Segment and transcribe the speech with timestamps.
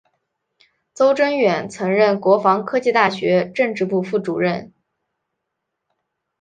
[0.95, 4.73] 邹征远曾任国防科技大学政治部副主任。